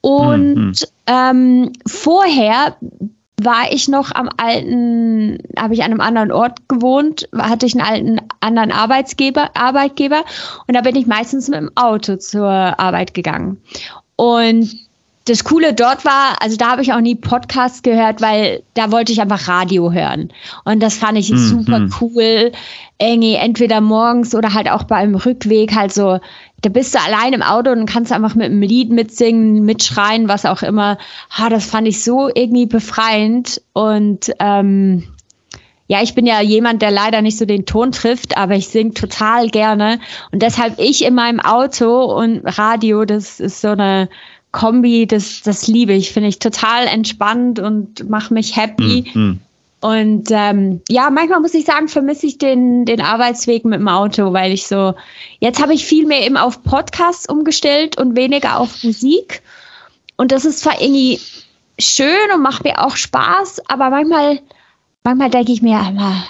[0.03, 0.75] und mhm.
[1.07, 2.77] ähm, vorher
[3.45, 7.87] war ich noch am alten, habe ich an einem anderen Ort gewohnt, hatte ich einen
[7.87, 10.25] alten anderen Arbeitsgeber, Arbeitgeber
[10.67, 13.59] und da bin ich meistens mit dem Auto zur Arbeit gegangen.
[14.17, 14.73] Und
[15.27, 19.13] das Coole dort war, also da habe ich auch nie Podcasts gehört, weil da wollte
[19.13, 20.33] ich einfach Radio hören.
[20.65, 21.39] Und das fand ich mhm.
[21.39, 22.53] super cool.
[22.99, 26.19] Irgendwie entweder morgens oder halt auch beim Rückweg halt so
[26.63, 30.47] da bist du allein im Auto und kannst einfach mit einem Lied mitsingen, mitschreien, was
[30.47, 30.97] auch immer.
[31.31, 33.61] Ha, das fand ich so irgendwie befreiend.
[33.73, 35.03] Und ähm,
[35.89, 38.95] ja, ich bin ja jemand, der leider nicht so den Ton trifft, aber ich singe
[38.95, 39.99] total gerne.
[40.31, 44.09] Und deshalb ich in meinem Auto und Radio, das ist so eine
[44.53, 46.13] Kombi, das, das liebe ich.
[46.13, 49.11] Finde ich total entspannt und mache mich happy.
[49.13, 49.41] Mhm.
[49.83, 54.33] Und ähm, ja, manchmal muss ich sagen, vermisse ich den, den Arbeitsweg mit dem Auto,
[54.33, 54.95] weil ich so,
[55.41, 59.43] jetzt habe ich viel mehr eben auf Podcasts umgestellt und weniger auf Musik.
[60.17, 61.19] Und das ist zwar irgendwie
[61.81, 64.39] schön und macht mir auch Spaß, aber manchmal,
[65.03, 65.81] manchmal denke ich mir,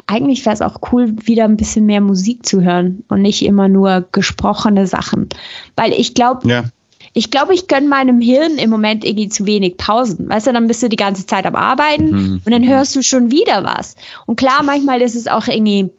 [0.07, 3.69] eigentlich wäre es auch cool, wieder ein bisschen mehr Musik zu hören und nicht immer
[3.69, 5.29] nur gesprochene Sachen.
[5.77, 6.65] Weil ich glaube, ja.
[7.12, 10.29] Ich glaube, ich gönne meinem Hirn im Moment irgendwie zu wenig Pausen.
[10.29, 12.42] Weißt du, dann bist du die ganze Zeit am Arbeiten mhm.
[12.44, 13.96] und dann hörst du schon wieder was.
[14.27, 15.90] Und klar, manchmal ist es auch irgendwie,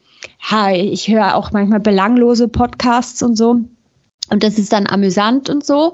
[0.49, 3.59] ja, ich höre auch manchmal belanglose Podcasts und so.
[4.29, 5.93] Und das ist dann amüsant und so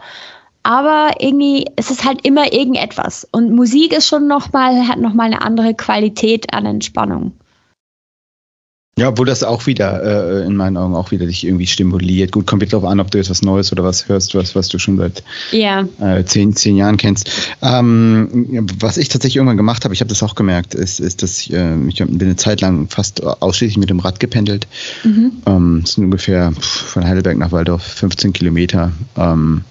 [0.64, 3.28] aber irgendwie ist es halt immer irgendetwas.
[3.32, 7.34] Und Musik ist schon nochmal, hat nochmal eine andere Qualität an Entspannung.
[9.00, 12.34] Ja, obwohl das auch wieder, äh, in meinen Augen auch wieder dich irgendwie stimuliert.
[12.34, 14.68] Gut, kommt jetzt darauf an, ob du jetzt was Neues oder was hörst, was, was
[14.68, 15.88] du schon seit ja.
[16.02, 17.32] äh, zehn, zehn Jahren kennst.
[17.62, 21.40] Ähm, was ich tatsächlich irgendwann gemacht habe, ich habe das auch gemerkt, ist, ist dass
[21.40, 24.68] ich, äh, ich bin eine Zeit lang fast ausschließlich mit dem Rad gependelt.
[25.06, 25.32] Mhm.
[25.46, 28.92] Ähm, das sind ungefähr von Heidelberg nach Waldorf 15 Kilometer.
[29.16, 29.64] Ähm,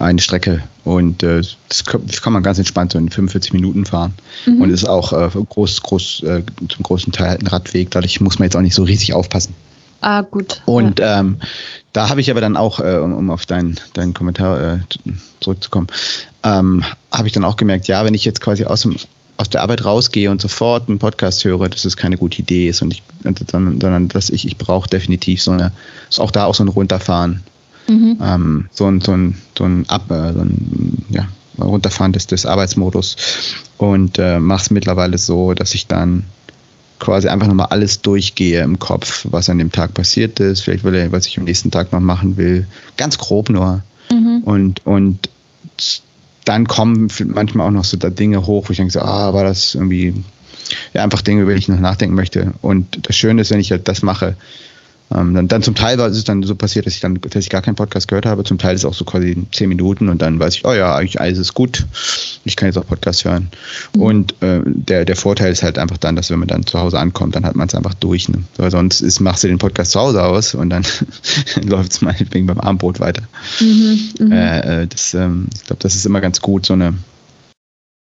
[0.00, 4.14] eine Strecke und äh, das, kann man ganz entspannt so in 45 Minuten fahren
[4.46, 4.62] mhm.
[4.62, 8.38] und ist auch äh, groß, groß, äh, zum großen Teil halt ein Radweg, dadurch muss
[8.38, 9.54] man jetzt auch nicht so riesig aufpassen.
[10.00, 10.62] Ah, gut.
[10.64, 11.20] Und ja.
[11.20, 11.36] ähm,
[11.92, 14.78] da habe ich aber dann auch, äh, um, um auf deinen deinen Kommentar äh,
[15.40, 15.88] zurückzukommen,
[16.42, 18.96] ähm, habe ich dann auch gemerkt, ja, wenn ich jetzt quasi aus dem
[19.36, 22.82] aus der Arbeit rausgehe und sofort einen Podcast höre, dass es keine gute Idee ist
[22.82, 23.04] und ich,
[23.52, 25.70] sondern dass ich, ich brauche definitiv so eine,
[26.16, 27.44] auch da auch so ein Runterfahren
[27.88, 28.18] Mhm.
[28.22, 32.46] Ähm, so ein, so ein, so ein, Ab, äh, so ein ja, Runterfahren des, des
[32.46, 33.16] Arbeitsmodus
[33.78, 36.24] und äh, mache es mittlerweile so, dass ich dann
[36.98, 41.12] quasi einfach nochmal alles durchgehe im Kopf, was an dem Tag passiert ist, vielleicht will,
[41.12, 43.82] was ich am nächsten Tag noch machen will, ganz grob nur.
[44.10, 44.42] Mhm.
[44.44, 45.30] Und, und
[46.44, 49.44] dann kommen manchmal auch noch so da Dinge hoch, wo ich denke, so, ah, war
[49.44, 50.14] das irgendwie,
[50.92, 52.54] ja, einfach Dinge, über die ich noch nachdenken möchte.
[52.62, 54.36] Und das Schöne ist, wenn ich halt das mache,
[55.14, 57.48] ähm, dann, dann zum Teil war es dann so passiert, dass ich dann dass ich
[57.48, 58.44] gar keinen Podcast gehört habe.
[58.44, 60.94] Zum Teil ist es auch so quasi zehn Minuten und dann weiß ich, oh ja,
[60.94, 61.86] eigentlich alles ist gut.
[62.44, 63.48] Ich kann jetzt auch Podcast hören.
[63.94, 64.02] Mhm.
[64.02, 66.98] Und äh, der, der Vorteil ist halt einfach dann, dass wenn man dann zu Hause
[66.98, 68.28] ankommt, dann hat man es einfach durch.
[68.28, 68.42] Ne?
[68.58, 70.84] Weil sonst ist, machst du den Podcast zu Hause aus und dann
[71.62, 73.22] läuft es meinetwegen beim Abendbrot weiter.
[73.60, 74.32] Mhm, mhm.
[74.32, 76.94] äh, das, ähm, ich glaube, das ist immer ganz gut, so eine,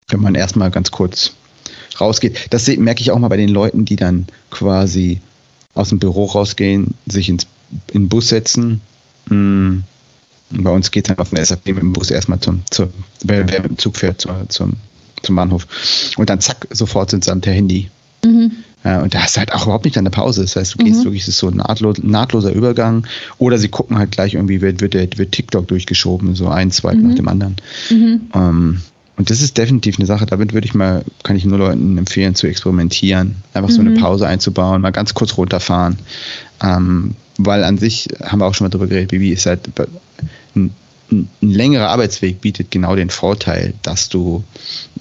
[0.08, 1.32] wenn man erstmal ganz kurz
[2.00, 2.46] rausgeht.
[2.50, 5.20] Das merke ich auch mal bei den Leuten, die dann quasi
[5.76, 7.46] aus dem Büro rausgehen, sich ins,
[7.92, 8.80] in den Bus setzen.
[9.28, 9.78] Mm,
[10.50, 12.88] bei uns geht es dann auf den SAP mit dem Bus erstmal zum, zum
[13.24, 14.74] wer, wer mit dem Zug fährt, zur, zum,
[15.22, 15.66] zum Bahnhof.
[16.16, 17.90] Und dann zack, sofort sind sie am Handy.
[18.24, 18.52] Mhm.
[18.84, 20.42] Ja, und da hast du halt auch überhaupt nicht deine Pause.
[20.42, 21.04] Das heißt, du gehst mhm.
[21.04, 23.06] wirklich, es ist so ein nahtlos, nahtloser Übergang.
[23.38, 27.08] Oder sie gucken halt gleich irgendwie, wird, wird, wird TikTok durchgeschoben, so ein, zwei mhm.
[27.08, 27.56] nach dem anderen.
[27.90, 28.30] Mhm.
[28.32, 28.80] Ähm,
[29.16, 32.34] und das ist definitiv eine Sache, damit würde ich mal, kann ich nur Leuten empfehlen,
[32.34, 33.36] zu experimentieren.
[33.54, 33.98] Einfach so eine mhm.
[33.98, 35.98] Pause einzubauen, mal ganz kurz runterfahren.
[36.62, 39.70] Ähm, weil an sich haben wir auch schon mal drüber geredet, Bibi ist halt
[40.54, 40.70] ein,
[41.10, 44.44] ein, längerer Arbeitsweg bietet genau den Vorteil, dass du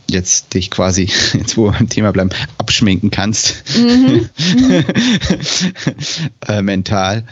[0.08, 3.63] jetzt dich quasi, jetzt wo wir beim Thema bleiben, abschminken kannst.
[3.78, 4.30] Mhm.
[6.47, 7.25] äh, mental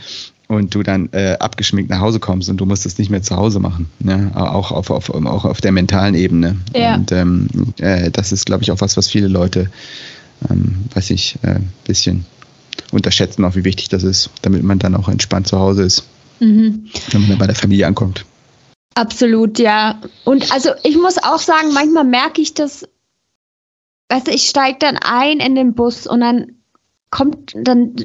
[0.48, 3.36] und du dann äh, abgeschminkt nach Hause kommst und du musst es nicht mehr zu
[3.36, 4.32] Hause machen, ne?
[4.36, 6.58] auch, auf, auf, auch auf der mentalen Ebene.
[6.76, 6.96] Ja.
[6.96, 7.48] Und ähm,
[7.80, 9.70] äh, das ist, glaube ich, auch was, was viele Leute,
[10.50, 12.26] ähm, weiß ich, ein äh, bisschen
[12.92, 16.08] unterschätzen, auch wie wichtig das ist, damit man dann auch entspannt zu Hause ist,
[16.40, 16.90] mhm.
[17.12, 18.26] wenn man dann bei der Familie ankommt.
[18.96, 20.00] Absolut, ja.
[20.24, 22.88] Und also ich muss auch sagen, manchmal merke ich das,
[24.10, 26.52] weißt du, ich steige dann ein in den Bus und dann
[27.14, 27.96] kommt, dann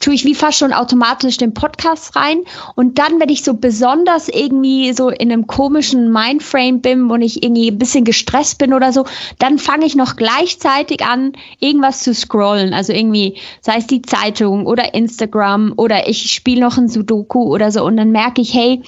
[0.00, 2.40] tue ich wie fast schon automatisch den Podcast rein.
[2.74, 7.44] Und dann, wenn ich so besonders irgendwie so in einem komischen Mindframe bin und ich
[7.44, 9.06] irgendwie ein bisschen gestresst bin oder so,
[9.38, 12.74] dann fange ich noch gleichzeitig an, irgendwas zu scrollen.
[12.74, 17.70] Also irgendwie, sei es die Zeitung oder Instagram oder ich spiele noch ein Sudoku oder
[17.70, 17.84] so.
[17.84, 18.82] Und dann merke ich, hey,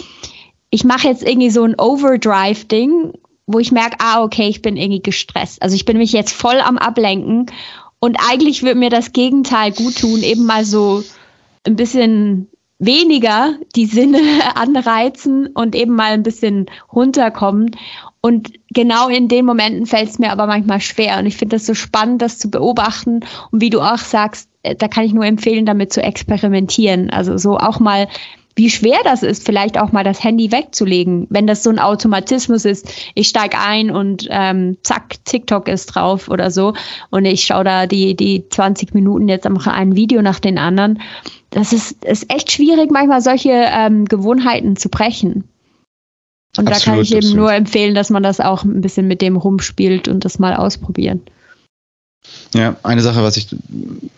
[0.70, 3.12] ich mache jetzt irgendwie so ein Overdrive-Ding,
[3.46, 5.62] wo ich merke, ah, okay, ich bin irgendwie gestresst.
[5.62, 7.46] Also ich bin mich jetzt voll am Ablenken
[8.00, 11.02] und eigentlich würde mir das Gegenteil gut tun, eben mal so
[11.66, 14.20] ein bisschen weniger die Sinne
[14.54, 17.76] anreizen und eben mal ein bisschen runterkommen.
[18.20, 21.18] Und genau in den Momenten fällt es mir aber manchmal schwer.
[21.18, 23.20] Und ich finde das so spannend, das zu beobachten.
[23.50, 27.11] Und wie du auch sagst, äh, da kann ich nur empfehlen, damit zu experimentieren.
[27.11, 28.08] Also so auch mal
[28.58, 32.64] wie schwer das ist, vielleicht auch mal das Handy wegzulegen, wenn das so ein Automatismus
[32.64, 32.92] ist.
[33.14, 36.74] Ich steige ein und ähm, zack, TikTok ist drauf oder so
[37.10, 41.00] und ich schaue da die, die 20 Minuten jetzt einfach ein Video nach den anderen.
[41.50, 45.44] Das ist, ist echt schwierig, manchmal solche ähm, Gewohnheiten zu brechen.
[46.56, 47.36] Und absolut, da kann ich eben absolut.
[47.36, 51.22] nur empfehlen, dass man das auch ein bisschen mit dem rumspielt und das mal ausprobieren.
[52.54, 53.54] Ja, eine Sache, was ich,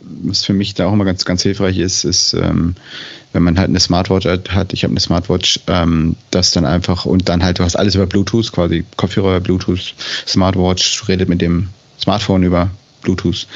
[0.00, 2.74] was für mich da auch immer ganz, ganz hilfreich ist, ist, ähm,
[3.32, 7.28] wenn man halt eine Smartwatch hat, ich habe eine Smartwatch, ähm, das dann einfach und
[7.28, 9.94] dann halt, du hast alles über Bluetooth, quasi Kopfhörer, Bluetooth,
[10.26, 11.68] Smartwatch, redet mit dem
[12.00, 12.70] Smartphone über
[13.02, 13.46] Bluetooth,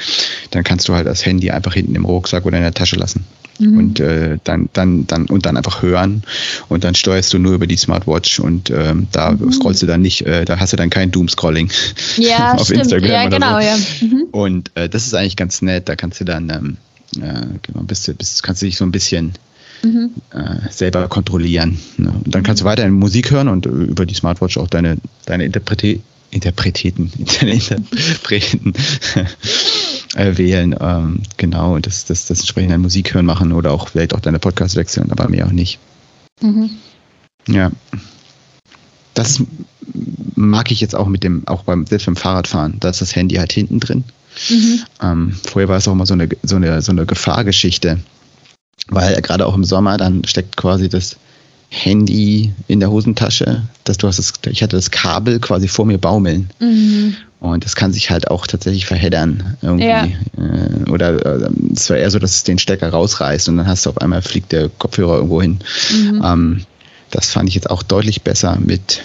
[0.51, 3.25] dann kannst du halt das Handy einfach hinten im Rucksack oder in der Tasche lassen.
[3.59, 3.77] Mhm.
[3.77, 6.23] Und äh, dann, dann, dann und dann einfach hören
[6.67, 9.51] und dann steuerst du nur über die Smartwatch und ähm, da mhm.
[9.51, 11.71] scrollst du dann nicht, äh, da hast du dann kein Doomscrolling
[12.17, 12.81] ja, auf stimmt.
[12.81, 13.09] Instagram.
[13.09, 13.65] Ja, genau, so.
[13.65, 13.77] ja.
[14.01, 14.23] Mhm.
[14.31, 16.77] Und äh, das ist eigentlich ganz nett, da kannst du dann ähm,
[17.21, 19.33] äh, genau, bist, bist, kannst du dich so ein bisschen
[19.83, 20.11] mhm.
[20.31, 21.79] äh, selber kontrollieren.
[21.97, 22.13] Ne?
[22.23, 25.99] Und dann kannst du weiterhin Musik hören und über die Smartwatch auch deine, deine Interprete
[26.31, 27.11] Interpreten,
[27.41, 28.73] Interpreten
[30.15, 30.75] äh, wählen.
[30.79, 34.39] Ähm, genau, und das, das, das entsprechend Musik hören machen oder auch vielleicht auch deine
[34.39, 35.79] Podcasts wechseln, aber mehr auch nicht.
[36.41, 36.71] Mhm.
[37.47, 37.71] Ja.
[39.13, 39.41] Das
[40.35, 42.81] mag ich jetzt auch mit dem, auch beim, selbst beim Fahrradfahren.
[42.81, 44.03] Da ist das Handy halt hinten drin.
[44.49, 44.83] Mhm.
[45.01, 47.99] Ähm, vorher war es auch immer so eine, so eine, so eine Gefahrgeschichte.
[48.87, 51.17] Weil gerade auch im Sommer, dann steckt quasi das
[51.69, 53.63] Handy in der Hosentasche.
[53.83, 56.49] Dass du hast das, ich hatte das Kabel quasi vor mir baumeln.
[56.59, 57.15] Mhm.
[57.39, 59.85] Und das kann sich halt auch tatsächlich verheddern irgendwie.
[59.85, 60.05] Ja.
[60.05, 63.85] Äh, oder äh, es war eher so, dass es den Stecker rausreißt und dann hast
[63.85, 65.59] du auf einmal fliegt der Kopfhörer irgendwo hin.
[65.91, 66.21] Mhm.
[66.23, 66.65] Ähm,
[67.11, 69.03] das fand ich jetzt auch deutlich besser mit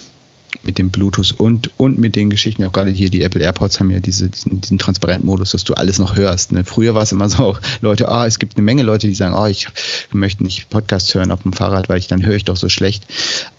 [0.63, 3.91] mit dem Bluetooth und, und mit den Geschichten, auch gerade hier die Apple AirPods haben
[3.91, 6.53] ja diese, diesen, diesen Transparent-Modus, dass du alles noch hörst.
[6.53, 6.65] Ne?
[6.65, 9.47] Früher war es immer so, Leute, ah, es gibt eine Menge Leute, die sagen, oh,
[9.47, 9.69] ich
[10.13, 13.07] möchte nicht Podcasts hören auf dem Fahrrad, weil ich dann höre ich doch so schlecht.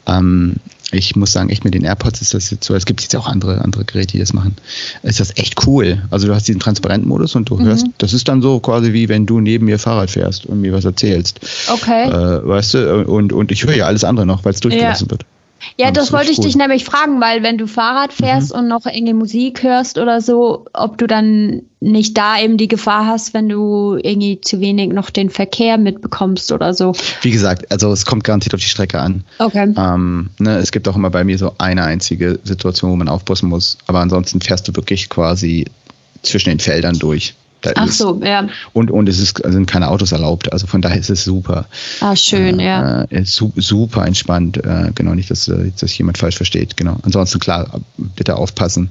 [0.07, 0.55] Ähm,
[0.91, 3.27] ich muss sagen, echt mit den AirPods ist das jetzt so, es gibt jetzt auch
[3.27, 4.57] andere, andere Geräte, die das machen.
[5.03, 6.01] Ist das echt cool.
[6.11, 7.65] Also du hast diesen Transparent-Modus und du mhm.
[7.65, 10.73] hörst, das ist dann so quasi wie wenn du neben mir Fahrrad fährst und mir
[10.73, 11.39] was erzählst.
[11.71, 12.09] Okay.
[12.09, 15.11] Äh, weißt du, und, und ich höre ja alles andere noch, weil es durchgelassen ja.
[15.11, 15.25] wird.
[15.77, 16.45] Ja, das, das wollte ich cool.
[16.45, 18.59] dich nämlich fragen, weil wenn du Fahrrad fährst mhm.
[18.59, 23.07] und noch irgendwie Musik hörst oder so, ob du dann nicht da eben die Gefahr
[23.07, 26.93] hast, wenn du irgendwie zu wenig noch den Verkehr mitbekommst oder so.
[27.21, 29.23] Wie gesagt, also es kommt garantiert auf die Strecke an.
[29.39, 29.73] Okay.
[29.75, 33.49] Ähm, ne, es gibt auch immer bei mir so eine einzige Situation, wo man aufpassen
[33.49, 35.65] muss, aber ansonsten fährst du wirklich quasi
[36.21, 37.33] zwischen den Feldern durch.
[37.61, 38.47] Da Ach so, ja.
[38.73, 40.51] Und, und es ist, sind keine Autos erlaubt.
[40.51, 41.65] Also von daher ist es super.
[41.99, 43.03] Ah, schön, äh, ja.
[43.03, 44.57] Äh, super entspannt.
[44.57, 46.75] Äh, genau, nicht, dass, äh, dass jemand falsch versteht.
[46.75, 46.97] Genau.
[47.03, 48.89] Ansonsten, klar, bitte aufpassen.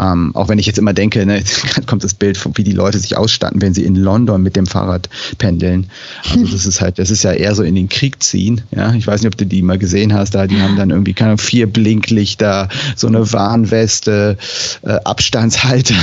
[0.00, 2.98] Ähm, auch wenn ich jetzt immer denke, ne, jetzt kommt das Bild, wie die Leute
[2.98, 5.08] sich ausstatten, wenn sie in London mit dem Fahrrad
[5.38, 5.90] pendeln.
[6.30, 8.62] Also das ist halt, das ist ja eher so in den Krieg ziehen.
[8.74, 10.34] Ja, ich weiß nicht, ob du die mal gesehen hast.
[10.34, 14.36] Da, die haben dann irgendwie keine vier Blinklichter, so eine Warnweste,
[14.82, 15.94] äh, Abstandshalter.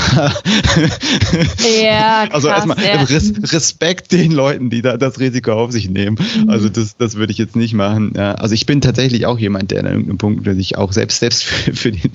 [1.81, 3.01] Ja, krass, also erstmal ja.
[3.01, 6.17] Respekt den Leuten, die da das Risiko auf sich nehmen.
[6.43, 6.49] Mhm.
[6.49, 8.13] Also das, das würde ich jetzt nicht machen.
[8.15, 11.43] Ja, also ich bin tatsächlich auch jemand, der an irgendeinem Punkt sich auch selbst selbst
[11.43, 12.11] für, für den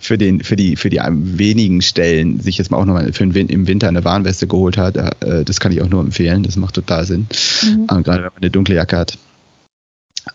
[0.00, 3.48] für den für die für die wenigen Stellen sich jetzt mal auch nochmal für den,
[3.48, 6.42] im Winter eine Warnweste geholt hat, äh, das kann ich auch nur empfehlen.
[6.42, 7.26] Das macht total Sinn.
[7.62, 7.86] Mhm.
[7.90, 9.18] Ähm, gerade wenn man eine dunkle Jacke hat.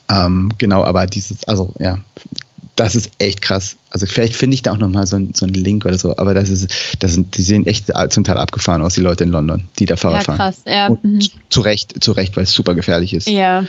[0.09, 1.99] Ähm, genau, aber dieses, also ja,
[2.75, 3.77] das ist echt krass.
[3.89, 6.49] Also vielleicht finde ich da auch nochmal so, so einen Link oder so, aber das
[6.49, 9.85] ist, das sind, die sehen echt zum Teil abgefahren aus, die Leute in London, die
[9.85, 10.73] da Fahrrad ja, krass, fahren.
[10.73, 11.21] Ja, krass, mhm.
[11.49, 13.27] Zu Recht, zu Recht, weil es super gefährlich ist.
[13.29, 13.65] Ja.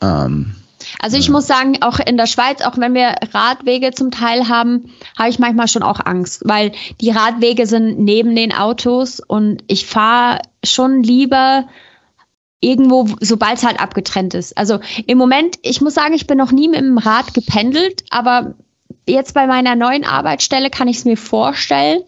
[0.00, 0.54] Ähm,
[1.00, 4.92] also ich muss sagen, auch in der Schweiz, auch wenn wir Radwege zum Teil haben,
[5.18, 9.86] habe ich manchmal schon auch Angst, weil die Radwege sind neben den Autos und ich
[9.86, 11.66] fahre schon lieber
[12.60, 14.56] irgendwo, sobald es halt abgetrennt ist.
[14.56, 18.54] Also im Moment, ich muss sagen, ich bin noch nie mit dem Rad gependelt, aber
[19.06, 22.02] jetzt bei meiner neuen Arbeitsstelle kann ich es mir vorstellen.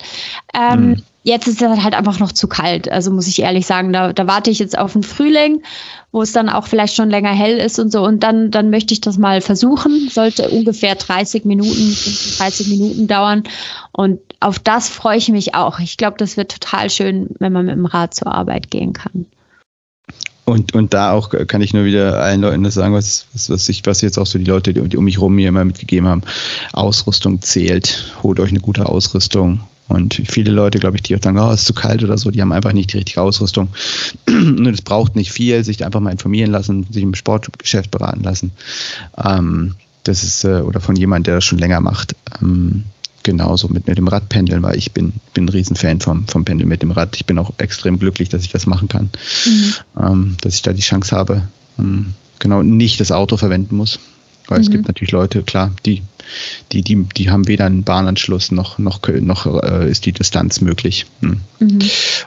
[0.54, 1.02] Ähm, mhm.
[1.28, 2.90] Jetzt ist es halt einfach noch zu kalt.
[2.90, 5.62] Also muss ich ehrlich sagen, da, da warte ich jetzt auf den Frühling,
[6.10, 8.02] wo es dann auch vielleicht schon länger hell ist und so.
[8.02, 10.08] Und dann, dann möchte ich das mal versuchen.
[10.08, 13.42] Sollte ungefähr 30 Minuten, 35 Minuten dauern.
[13.92, 15.80] Und auf das freue ich mich auch.
[15.80, 19.26] Ich glaube, das wird total schön, wenn man mit dem Rad zur Arbeit gehen kann.
[20.46, 23.68] Und, und da auch kann ich nur wieder allen Leuten das sagen, was, was, was,
[23.68, 26.22] ich, was jetzt auch so die Leute, die, um mich herum mir immer mitgegeben haben.
[26.72, 28.14] Ausrüstung zählt.
[28.22, 29.60] Holt euch eine gute Ausrüstung.
[29.88, 32.30] Und viele Leute, glaube ich, die auch sagen, oh, es ist zu kalt oder so,
[32.30, 33.68] die haben einfach nicht die richtige Ausrüstung.
[34.28, 38.52] Und es braucht nicht viel, sich einfach mal informieren lassen, sich im Sportgeschäft beraten lassen.
[39.22, 39.74] Ähm,
[40.04, 42.14] das ist, äh, oder von jemandem, der das schon länger macht.
[42.42, 42.84] Ähm,
[43.22, 46.82] genauso mit, mit dem Radpendeln, weil ich bin, bin ein Riesenfan vom, vom Pendeln mit
[46.82, 47.16] dem Rad.
[47.16, 49.10] Ich bin auch extrem glücklich, dass ich das machen kann.
[49.44, 49.74] Mhm.
[50.00, 51.42] Ähm, dass ich da die Chance habe,
[51.78, 53.98] ähm, genau, nicht das Auto verwenden muss.
[54.48, 54.64] Weil mhm.
[54.64, 56.02] es gibt natürlich Leute, klar, die,
[56.72, 61.06] die, die, die haben weder einen Bahnanschluss noch, noch, noch äh, ist die Distanz möglich.
[61.20, 61.40] Hm.
[61.60, 61.78] Mhm.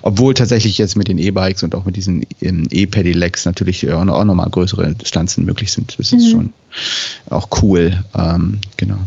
[0.02, 4.16] Obwohl tatsächlich jetzt mit den E-Bikes und auch mit diesen ähm, E-Pedelecs natürlich auch, noch,
[4.16, 5.98] auch nochmal größere Distanzen möglich sind.
[6.00, 6.32] Das ist mhm.
[6.32, 6.54] schon
[7.30, 8.04] auch cool.
[8.16, 9.00] Ähm, genau.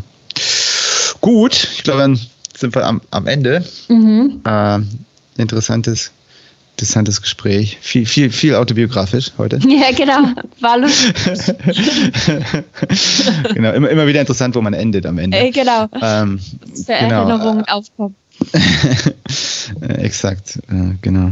[1.21, 2.19] Gut, ich glaube, dann
[2.55, 3.65] sind wir am, am Ende.
[3.89, 4.41] Mhm.
[4.45, 4.87] Ähm,
[5.37, 6.11] interessantes,
[6.75, 7.77] interessantes Gespräch.
[7.79, 9.59] Viel, viel, viel autobiografisch heute.
[9.65, 10.33] Ja, genau.
[10.59, 11.15] War lustig.
[13.53, 15.37] genau, immer, immer wieder interessant, wo man endet am Ende.
[15.37, 15.87] Äh, genau.
[16.01, 17.27] Ähm, Für genau.
[17.27, 18.15] Erinnerungen aufkommen.
[19.81, 21.31] Äh, Exakt, äh, genau.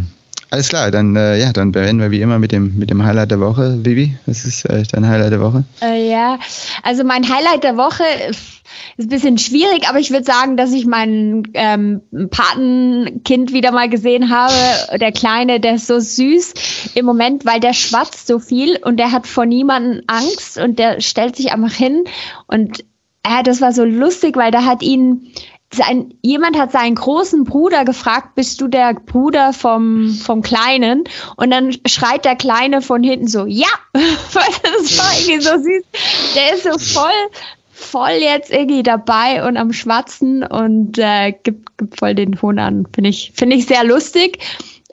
[0.54, 3.32] Alles klar, dann äh, ja, dann beenden wir wie immer mit dem mit dem Highlight
[3.32, 3.72] der Woche.
[3.76, 5.64] Bibi, was ist äh, dein Highlight der Woche?
[5.82, 6.38] Äh, ja,
[6.84, 8.62] also mein Highlight der Woche ist
[9.00, 14.30] ein bisschen schwierig, aber ich würde sagen, dass ich mein ähm, Patenkind wieder mal gesehen
[14.30, 14.54] habe.
[15.00, 16.54] Der Kleine, der ist so süß
[16.94, 21.02] im Moment, weil der schwatzt so viel und der hat vor niemanden Angst und der
[21.02, 22.04] stellt sich einfach hin
[22.46, 22.82] und
[23.24, 25.32] äh, das war so lustig, weil da hat ihn
[25.74, 31.04] sein, jemand hat seinen großen Bruder gefragt, bist du der Bruder vom, vom Kleinen?
[31.36, 33.68] Und dann schreit der Kleine von hinten so, ja!
[33.94, 35.84] das war irgendwie so süß.
[36.36, 37.12] Der ist so voll,
[37.72, 42.88] voll jetzt irgendwie dabei und am Schwatzen und äh, gibt, gibt voll den Ton an.
[42.94, 44.40] Finde ich, finde ich sehr lustig.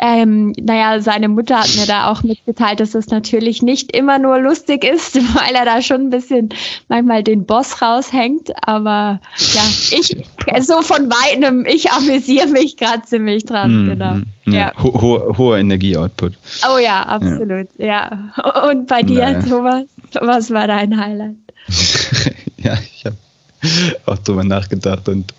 [0.00, 4.38] Ähm, naja, seine Mutter hat mir da auch mitgeteilt, dass das natürlich nicht immer nur
[4.40, 6.48] lustig ist, weil er da schon ein bisschen
[6.88, 8.50] manchmal den Boss raushängt.
[8.66, 9.20] Aber
[9.54, 10.16] ja, ich
[10.60, 14.14] so von weitem, ich amüsiere mich gerade ziemlich dran, Mhm, genau.
[14.46, 14.52] Ja.
[14.52, 14.72] Ja.
[14.82, 16.32] Ho ho hoher Energieoutput.
[16.72, 17.68] Oh ja, absolut.
[17.78, 18.32] Ja.
[18.70, 19.42] Und bei dir, Naja.
[19.42, 19.84] Thomas,
[20.20, 21.36] was war dein Highlight?
[22.56, 23.16] ja, ich habe
[24.06, 25.32] auch drüber nachgedacht und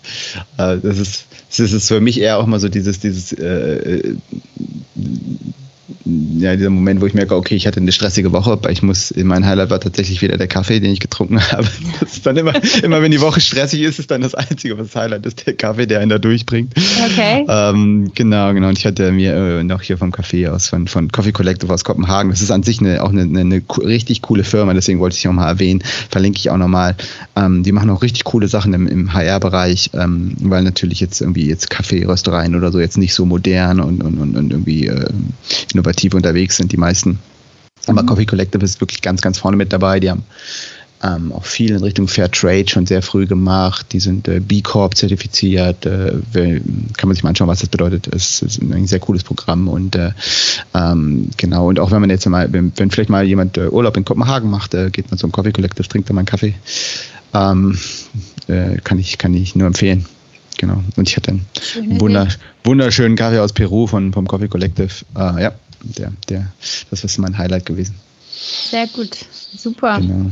[0.58, 4.16] äh, das ist das ist für mich eher auch mal so dieses dieses äh, äh,
[6.04, 9.12] ja, dieser Moment, wo ich merke, okay, ich hatte eine stressige Woche, aber ich muss,
[9.16, 11.66] mein Highlight war tatsächlich wieder der Kaffee, den ich getrunken habe.
[12.00, 14.94] Das ist dann immer, immer wenn die Woche stressig ist, ist dann das Einzige, was
[14.94, 16.72] Highlight ist, der Kaffee, der einen da durchbringt.
[16.76, 17.44] Okay.
[17.48, 18.68] Ähm, genau, genau.
[18.68, 21.84] Und ich hatte mir äh, noch hier vom Café aus, von, von Coffee Collective aus
[21.84, 22.30] Kopenhagen.
[22.30, 25.22] Das ist an sich eine, auch eine, eine, eine richtig coole Firma, deswegen wollte ich
[25.22, 25.82] sie auch mal erwähnen.
[26.10, 26.96] Verlinke ich auch nochmal.
[27.34, 31.46] Ähm, die machen auch richtig coole Sachen im, im HR-Bereich, ähm, weil natürlich jetzt irgendwie
[31.46, 35.08] jetzt Kaffeeröstereien oder so jetzt nicht so modern und, und, und, und irgendwie äh,
[35.74, 37.18] innovativ unterwegs sind, die meisten.
[37.86, 39.98] Aber Coffee Collective ist wirklich ganz, ganz vorne mit dabei.
[39.98, 40.24] Die haben
[41.02, 43.86] ähm, auch viel in Richtung Fair Trade schon sehr früh gemacht.
[43.92, 45.84] Die sind äh, B Corp zertifiziert.
[45.84, 46.20] Äh,
[46.96, 48.06] kann man sich mal anschauen, was das bedeutet.
[48.14, 50.12] Es ist ein sehr cooles Programm und äh,
[50.74, 51.68] ähm, genau.
[51.68, 54.48] Und auch wenn man jetzt mal, wenn, wenn vielleicht mal jemand äh, Urlaub in Kopenhagen
[54.48, 56.54] macht, äh, geht man zum Coffee Collective, trinkt da mal einen Kaffee.
[57.34, 57.76] Ähm,
[58.46, 60.06] äh, kann ich kann ich nur empfehlen.
[60.62, 60.80] Genau.
[60.94, 62.28] Und ich hatte einen Schöne wunder,
[62.62, 65.04] wunderschönen Kaffee aus Peru von vom Coffee Collective.
[65.16, 66.52] Äh, ja, der, der,
[66.88, 67.96] das ist mein Highlight gewesen.
[68.30, 69.10] Sehr gut.
[69.56, 69.98] Super.
[70.00, 70.30] Genau.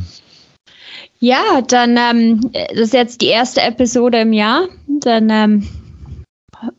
[1.19, 4.69] Ja, dann ähm, das ist jetzt die erste Episode im Jahr.
[5.01, 5.67] Dann ähm,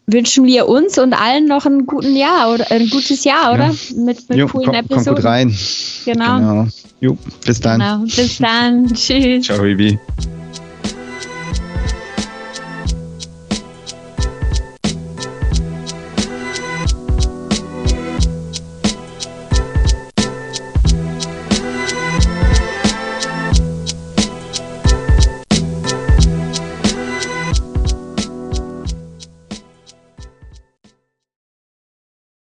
[0.07, 3.75] wünschen wir uns und allen noch ein guten Jahr oder ein gutes Jahr, oder?
[3.97, 5.15] Mit, mit Jo, coolen komm, komm Episoden.
[5.15, 5.57] gut rein.
[6.05, 6.37] Genau.
[6.37, 6.67] Genau.
[7.01, 7.81] Jo, bis dann.
[7.81, 7.97] genau.
[8.05, 8.87] Bis dann.
[8.93, 9.45] Tschüss.
[9.45, 9.99] Ciao, Bibi.